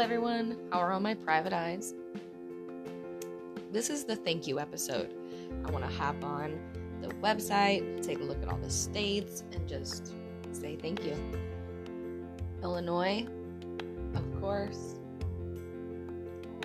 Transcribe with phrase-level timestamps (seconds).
[0.00, 0.56] everyone.
[0.72, 1.92] How are all my private eyes?
[3.70, 5.14] This is the thank you episode.
[5.66, 6.58] I want to hop on
[7.02, 10.14] the website, take a look at all the states, and just
[10.52, 11.14] say thank you.
[12.62, 13.26] Illinois,
[14.14, 14.94] of course.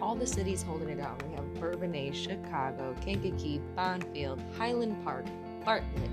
[0.01, 1.17] All the cities holding it down.
[1.27, 5.25] We have Bourbonnais, Chicago, Kankakee, Bonfield, Highland Park,
[5.65, 6.09] Bartlett,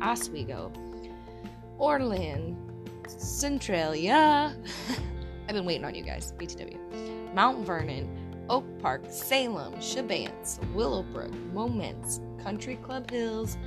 [0.00, 0.72] Oswego,
[1.78, 2.56] Orland,
[3.06, 4.56] Centralia.
[5.52, 6.32] I've been waiting on you guys.
[6.38, 7.34] BTW.
[7.34, 13.58] Mount Vernon, Oak Park, Salem, Chebanse, Willowbrook, Momence, Country Club Hills.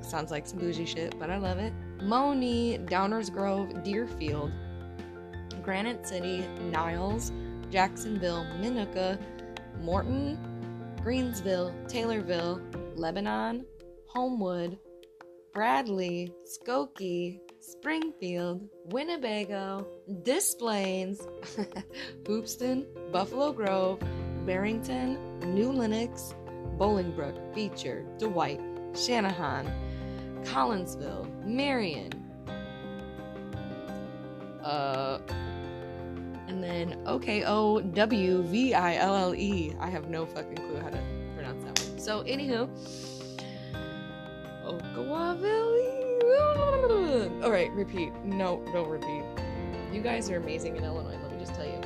[0.00, 1.74] Sounds like some bougie shit, but I love it.
[2.00, 4.50] Monee, Downers Grove, Deerfield,
[5.62, 7.32] Granite City, Niles,
[7.70, 9.20] Jacksonville, Minooka,
[9.82, 10.38] Morton,
[11.04, 12.62] Greensville, Taylorville,
[12.96, 13.66] Lebanon,
[14.08, 14.78] Homewood,
[15.52, 19.86] Bradley, Skokie, Springfield, Winnebago,
[20.24, 21.28] Des Plaines,
[22.26, 24.00] Hoopeston, Buffalo Grove,
[24.44, 25.16] Barrington,
[25.54, 26.34] New Lenox,
[26.76, 28.60] Bolingbrook, Beecher, Dwight,
[28.94, 29.72] Channahon,
[30.42, 32.10] Collinsville, Marion,
[34.64, 35.20] uh,
[36.48, 39.72] and then OK O W V I L L E.
[39.78, 41.00] I have no fucking clue how to
[41.36, 41.98] pronounce that one.
[42.00, 42.68] So, anywho,
[44.64, 46.01] Okawaville.
[47.42, 48.12] All right, repeat.
[48.24, 49.24] No, don't repeat.
[49.92, 51.18] You guys are amazing in Illinois.
[51.22, 51.80] Let me just tell you.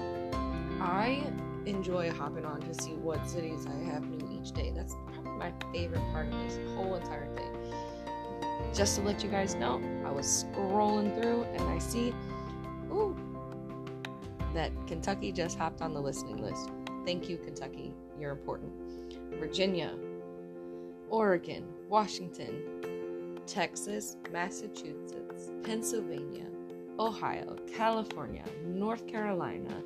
[0.81, 1.23] I
[1.65, 4.73] enjoy hopping on to see what cities I have new each day.
[4.75, 7.53] That's probably my favorite part of this whole entire thing.
[8.75, 12.15] Just to let you guys know, I was scrolling through and I see,
[12.91, 13.17] ooh,
[14.55, 16.71] that Kentucky just hopped on the listening list.
[17.05, 17.93] Thank you, Kentucky.
[18.19, 18.73] You're important.
[19.41, 19.95] Virginia,
[21.11, 22.63] Oregon, Washington,
[23.47, 26.47] Texas, Massachusetts, Pennsylvania,
[26.99, 29.83] Ohio, California, North Carolina,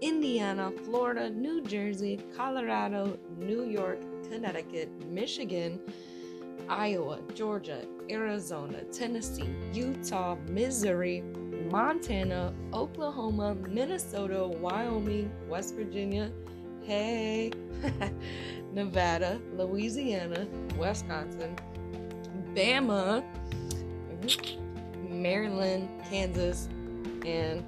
[0.00, 5.78] Indiana, Florida, New Jersey, Colorado, New York, Connecticut, Michigan,
[6.68, 11.22] Iowa, Georgia, Arizona, Tennessee, Utah, Missouri,
[11.70, 16.30] Montana, Oklahoma, Minnesota, Wyoming, West Virginia,
[16.82, 17.52] hey,
[18.72, 20.46] Nevada, Louisiana,
[20.76, 21.56] Wisconsin,
[22.54, 23.24] Bama,
[24.20, 25.22] mm-hmm.
[25.22, 26.68] Maryland, Kansas,
[27.24, 27.64] and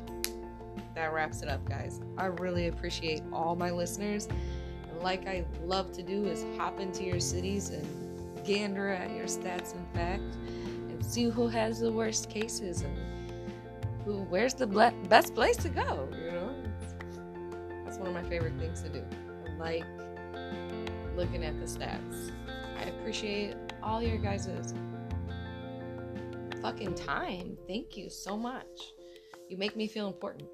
[0.95, 2.01] that wraps it up, guys.
[2.17, 4.29] I really appreciate all my listeners.
[4.91, 7.85] And like I love to do is hop into your cities and
[8.45, 10.37] gander at your stats and facts
[10.89, 12.97] and see who has the worst cases and
[14.05, 16.55] who where's the ble- best place to go, you know?
[17.85, 19.03] That's one of my favorite things to do.
[19.47, 19.85] I like
[21.17, 22.31] looking at the stats.
[22.79, 24.75] I appreciate all your guys'
[26.63, 27.59] fucking time.
[27.69, 28.95] Thank you so much.
[29.49, 30.49] You make me feel important.